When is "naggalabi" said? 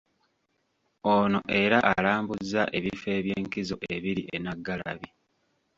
4.43-5.09